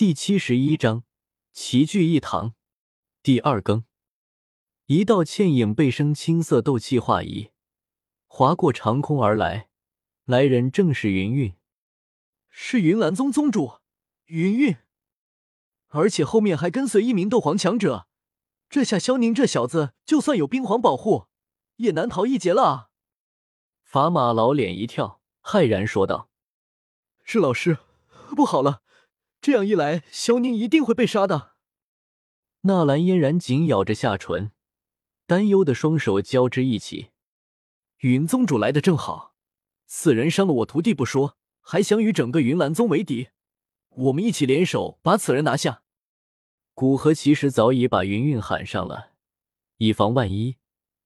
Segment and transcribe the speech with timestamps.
[0.00, 1.04] 第七十一章
[1.52, 2.54] 齐聚一堂，
[3.22, 3.84] 第二更。
[4.86, 7.50] 一道倩影背生青色斗气化仪，
[8.26, 9.68] 划过长空而来。
[10.24, 11.54] 来人正是云韵，
[12.48, 13.72] 是云岚宗宗主
[14.24, 14.78] 云韵，
[15.88, 18.06] 而且后面还跟随一名斗皇强者。
[18.70, 21.26] 这下萧宁这小子就算有冰皇保护，
[21.76, 22.88] 也难逃一劫了啊！
[23.82, 26.30] 法马老脸一跳，骇然说道
[27.22, 27.76] ：“是老师，
[28.34, 28.80] 不好了！”
[29.40, 31.52] 这样一来，萧宁一定会被杀的。
[32.62, 34.52] 纳兰嫣然紧咬着下唇，
[35.26, 37.08] 担忧的双手交织一起。
[38.00, 39.34] 云宗主来的正好，
[39.86, 43.28] 此人伤了我徒弟不说，还想与整个云岚宗为敌。
[43.88, 45.82] 我们一起联手把此人拿下。
[46.74, 49.12] 古河其实早已把云韵喊上了，
[49.78, 50.56] 以防万一。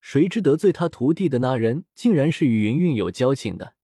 [0.00, 3.74] 谁知得罪他徒弟的那人，竟然是与云韵有交情的。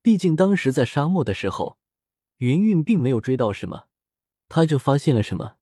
[0.00, 1.78] 毕竟当时在沙漠的时候。
[2.42, 3.84] 云韵并没有追到什么，
[4.48, 5.58] 他就发现了什么，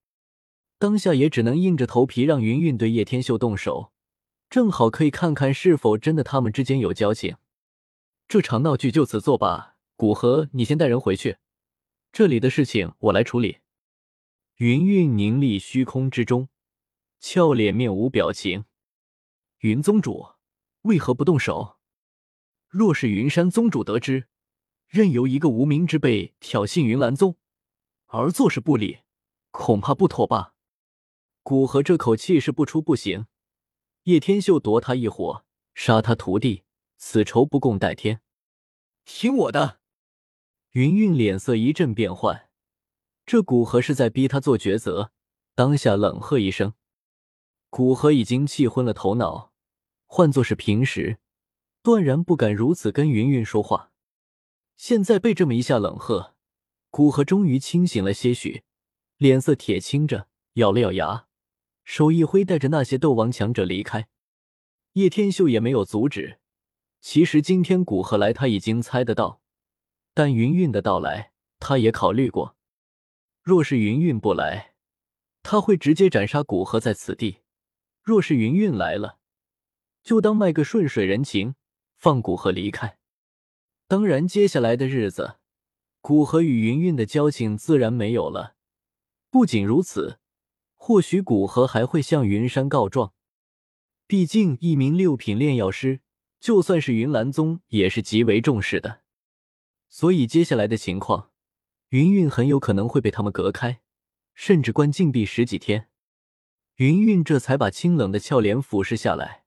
[0.79, 3.93] 当下也只能硬着头皮让云韵对叶天秀动手，
[4.49, 7.37] 正好可以看看是否真的他们之间有交情。
[8.27, 11.37] 这场闹剧就此作罢，古河，你先带人回去，
[12.11, 13.59] 这里的事情我来处理。
[14.55, 16.49] 云韵凝立虚空之中，
[17.19, 18.65] 俏脸面无表情。
[19.59, 20.29] 云宗主
[20.81, 21.77] 为何不动手？
[22.67, 24.29] 若是云山宗主得知。
[24.91, 27.37] 任由一个无名之辈挑衅云岚宗，
[28.07, 28.99] 而坐视不理，
[29.49, 30.53] 恐怕不妥吧？
[31.43, 33.27] 古河这口气是不出不行。
[34.03, 36.63] 叶天秀夺他一伙，杀他徒弟，
[36.97, 38.19] 此仇不共戴天。
[39.05, 39.79] 听我的！
[40.71, 42.49] 云韵脸色一阵变幻，
[43.25, 45.13] 这古河是在逼他做抉择。
[45.55, 46.73] 当下冷喝一声，
[47.69, 49.53] 古河已经气昏了头脑，
[50.05, 51.19] 换作是平时，
[51.81, 53.90] 断然不敢如此跟云韵说话。
[54.81, 56.33] 现在被这么一下冷喝，
[56.89, 58.63] 古河终于清醒了些许，
[59.17, 61.27] 脸色铁青着，咬了咬牙，
[61.83, 64.07] 手一挥，带着那些斗王强者离开。
[64.93, 66.39] 叶天秀也没有阻止。
[66.99, 69.43] 其实今天古河来，他已经猜得到，
[70.15, 72.57] 但云韵的到来，他也考虑过。
[73.43, 74.73] 若是云韵不来，
[75.43, 77.43] 他会直接斩杀古河在此地；
[78.01, 79.19] 若是云韵来了，
[80.01, 81.53] 就当卖个顺水人情，
[81.99, 82.97] 放古河离开。
[83.91, 85.35] 当然，接下来的日子，
[85.99, 88.55] 古河与云韵的交情自然没有了。
[89.29, 90.17] 不仅如此，
[90.77, 93.11] 或许古河还会向云山告状。
[94.07, 95.99] 毕竟，一名六品炼药师，
[96.39, 99.01] 就算是云岚宗也是极为重视的。
[99.89, 101.31] 所以，接下来的情况，
[101.89, 103.81] 云韵很有可能会被他们隔开，
[104.33, 105.89] 甚至关禁闭十几天。
[106.75, 109.43] 云韵这才把清冷的俏脸俯视下来，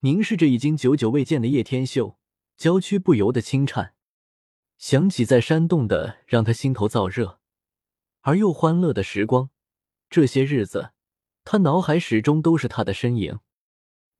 [0.00, 2.19] 凝视着已经久久未见的叶天秀。
[2.60, 3.94] 娇躯不由得轻颤，
[4.76, 7.40] 想起在山洞的让他心头燥热
[8.20, 9.48] 而又欢乐的时光，
[10.10, 10.92] 这些日子，
[11.42, 13.38] 他脑海始终都是他的身影，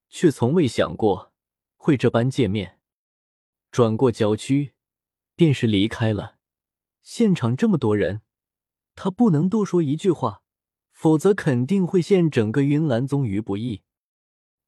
[0.09, 1.35] 却从未想过
[1.77, 2.79] 会这般见面。
[3.71, 4.73] 转过娇躯，
[5.37, 6.39] 便是离开了。
[7.03, 8.23] 现场这么多人，
[8.95, 10.43] 他不能多说一句话，
[10.93, 13.83] 否则肯定会陷整个云岚宗于不义。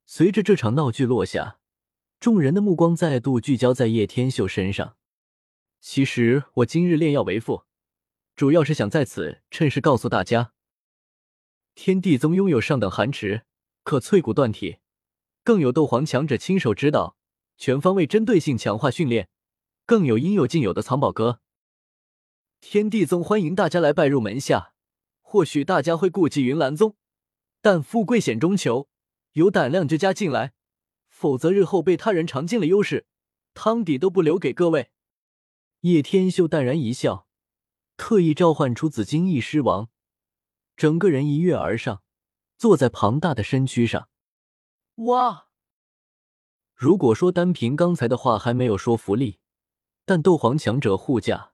[0.05, 1.57] 随着这场闹剧落下。
[2.23, 4.95] 众人的目光再度聚焦在叶天秀身上。
[5.81, 7.63] 其实我今日炼药为父，
[8.33, 10.53] 主要是想在此趁势告诉大家，
[11.75, 13.43] 天地宗拥有上等寒池，
[13.83, 14.77] 可淬骨断体，
[15.43, 17.17] 更有斗皇强者亲手指导，
[17.57, 19.27] 全方位针对性强化训练，
[19.85, 21.41] 更有应有尽有的藏宝阁。
[22.61, 24.71] 天地宗欢迎大家来拜入门下。
[25.21, 26.95] 或许大家会顾忌云岚宗，
[27.59, 28.87] 但富贵险中求，
[29.33, 30.53] 有胆量就加进来。
[31.23, 33.05] 否则，日后被他人尝尽了优势，
[33.53, 34.91] 汤底都不留给各位。
[35.79, 37.29] 叶天秀淡然一笑，
[37.95, 39.87] 特意召唤出紫金翼狮王，
[40.75, 42.03] 整个人一跃而上，
[42.57, 44.09] 坐在庞大的身躯上。
[44.95, 45.47] 哇！
[46.75, 49.39] 如果说单凭刚才的话还没有说服力，
[50.03, 51.53] 但斗皇强者护驾，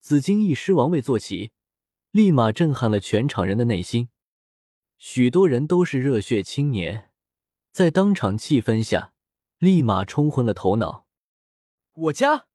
[0.00, 1.52] 紫金翼狮王位坐骑，
[2.10, 4.08] 立马震撼了全场人的内心。
[4.96, 7.08] 许多人都是热血青年。
[7.72, 9.12] 在当场气氛下，
[9.60, 11.06] 立马冲昏了头脑。
[11.92, 12.46] 我家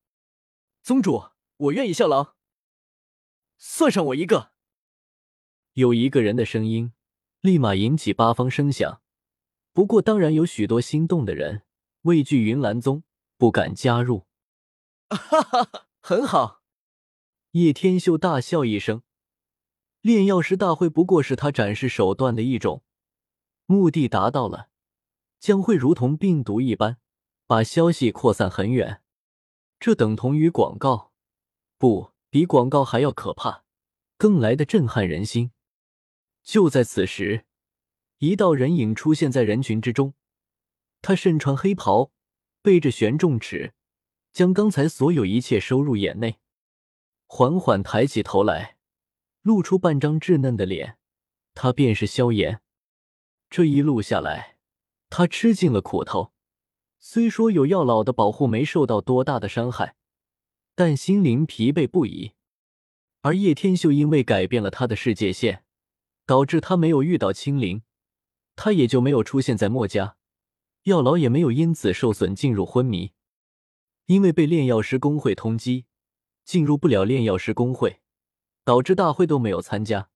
[0.82, 2.34] 宗主，我愿意效劳，
[3.60, 4.54] 算上我一个。
[5.74, 6.94] 有一个人的声音，
[7.42, 9.04] 立马引起八方声响。
[9.72, 11.62] 不过，当然有许多心动的人
[12.02, 13.04] 畏惧云岚宗，
[13.38, 14.26] 不敢加入。
[15.10, 16.64] 哈哈哈，很好。
[17.52, 19.04] 叶天秀大笑一声。
[20.02, 22.84] 炼药师大会不过是他展示手段的一种，
[23.68, 24.70] 目的达到了。
[25.40, 26.98] 将会如同病毒一般，
[27.48, 29.02] 把消息扩散很远。
[29.80, 31.12] 这等同于广告，
[31.78, 33.64] 不比广告还要可怕。
[34.18, 35.52] 更来的震撼人心。
[36.42, 37.46] 就在此时，
[38.20, 40.14] 一道人影出现在人群之中，
[41.02, 42.14] 他身穿黑袍，
[42.62, 43.74] 背着玄重尺，
[44.32, 46.40] 将刚才所有一切收入眼内，
[47.28, 48.78] 缓缓抬起头来，
[49.42, 50.98] 露出半张稚嫩的脸，
[51.54, 52.62] 他便是萧炎。
[53.50, 54.55] 这一路下来，
[55.10, 56.34] 他吃尽了苦头，
[57.00, 59.96] 虽说有药老的保护，没受到多大的伤害，
[60.76, 62.34] 但心灵疲惫不已。
[63.22, 65.64] 而叶天秀因为改变了他的世界线。
[66.28, 67.84] 导致他没有遇到青灵，
[68.56, 70.18] 他也就没有出现在墨家，
[70.86, 73.12] 药老也没有因此受损进入昏迷，
[74.08, 75.86] 因为被炼药师工会通缉，
[76.44, 78.02] 进入不了炼药师工会，
[78.64, 80.10] 导致大会都没有参加。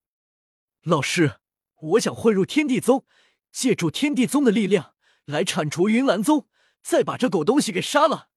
[0.81, 1.42] 老师，
[1.80, 3.06] 我想混入天地宗，
[3.51, 4.93] 借助天地宗的力量
[5.25, 6.47] 来铲除云岚宗，
[6.81, 8.29] 再把这狗东西给杀了。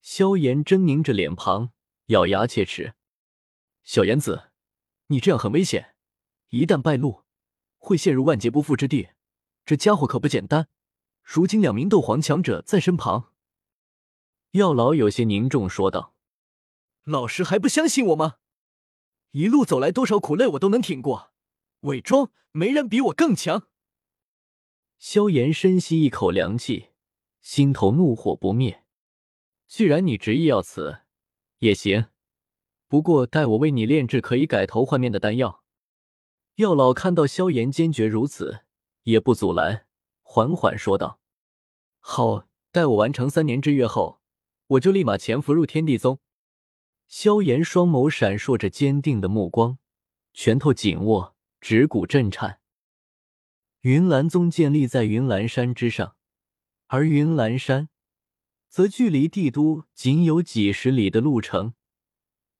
[0.00, 1.72] 萧炎狰狞着脸庞，
[2.06, 2.94] 咬牙切齿
[3.84, 4.50] ：“小炎子，
[5.08, 5.94] 你这样很危险。”
[6.50, 7.24] 一旦败露，
[7.78, 9.10] 会陷入万劫不复之地。
[9.64, 10.68] 这家伙可不简单。
[11.22, 13.32] 如今两名斗皇强者在身旁，
[14.52, 16.14] 药老有些凝重说道
[17.04, 18.38] ：“老师还不相信我吗？
[19.30, 21.32] 一路走来，多少苦累我都能挺过。
[21.82, 23.68] 伪装，没人比我更强。”
[25.00, 26.90] 萧炎深吸一口凉气，
[27.40, 28.84] 心头怒火不灭。
[29.66, 30.98] 既然你执意要死，
[31.60, 32.08] 也行。
[32.86, 35.64] 不过待我为你炼制可以改头换面的丹药。
[36.56, 38.64] 药老看到萧炎坚决如此，
[39.04, 39.86] 也不阻拦，
[40.20, 41.18] 缓缓说道
[42.00, 44.20] ：“好，待我完成三年之约后，
[44.66, 46.18] 我就立马潜伏入天地宗。”
[47.08, 49.78] 萧炎双眸闪烁着坚定的目光，
[50.34, 52.59] 拳头紧握，指骨震颤。
[53.82, 56.14] 云岚宗建立在云岚山之上，
[56.88, 57.88] 而云岚山
[58.68, 61.72] 则距离帝都仅有几十里的路程，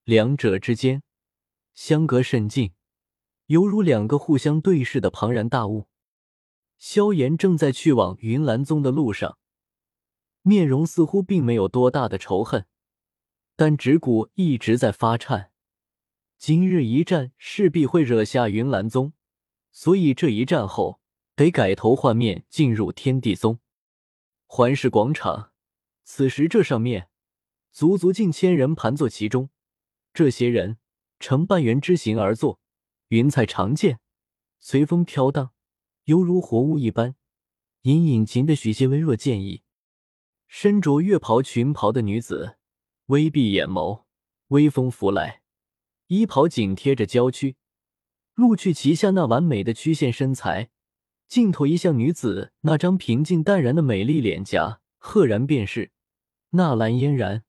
[0.04, 1.02] 两者之间
[1.74, 2.72] 相隔甚近。
[3.48, 5.88] 犹如两个互相对视的庞然大物。
[6.78, 9.36] 萧炎正在去往云岚宗的路上，
[10.40, 12.64] 面容似乎并没有多大的仇恨，
[13.56, 15.52] 但指骨一直在发颤。
[16.38, 19.12] 今日一战势必会惹下云岚宗，
[19.70, 20.99] 所以这一战后
[21.40, 23.60] 得改头换面进入天地宗。
[24.46, 25.52] 环视广场，
[26.04, 27.08] 此时这上面
[27.72, 29.48] 足足近千人盘坐其中，
[30.12, 30.76] 这些人
[31.18, 32.60] 呈半圆之形而坐。
[33.08, 34.00] 云彩长剑
[34.58, 35.52] 随风飘荡，
[36.04, 37.16] 犹如活物一般，
[37.84, 39.62] 隐隐噙着许些微弱剑意。
[40.46, 42.58] 身着月袍裙袍的女子
[43.06, 44.04] 微闭眼眸，
[44.48, 45.40] 微风拂来，
[46.08, 47.56] 衣袍紧贴着娇躯，
[48.34, 50.68] 露去其下那完美的曲线身材。
[51.30, 55.92] 镜头一向女子那张平静淡然的美丽脸颊，赫然便是
[56.50, 57.44] 纳兰嫣然。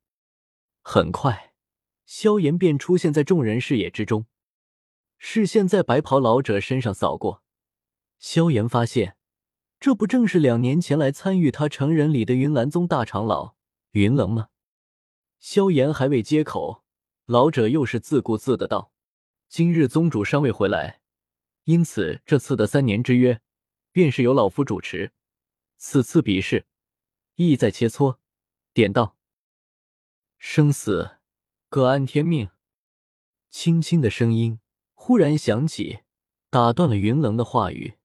[0.84, 1.56] 很快，
[2.06, 4.28] 萧炎便出现在众人视野之中。
[5.18, 7.42] 视线在白袍老者身上扫过，
[8.20, 9.16] 萧炎发现，
[9.80, 13.56] 这不正是两年前来参与他成人礼的云岚宗大长老
[13.94, 14.50] 云棱吗？
[15.40, 16.84] 萧炎还未接口，
[17.26, 18.92] 老者又是自顾自的道
[19.50, 21.02] ：“今日宗主尚未回来，
[21.64, 23.42] 因此这次的三年之约，
[23.92, 25.12] 便是由老夫主持。
[25.78, 26.66] 此次比试，
[27.36, 28.18] 意在切磋。”
[28.74, 29.18] 点道
[30.38, 31.18] ：“生死
[31.70, 32.50] 各安天命。”
[33.50, 34.60] 轻轻的声音。
[35.04, 36.02] 忽然响起，
[36.52, 37.96] 打断了云棱的话语。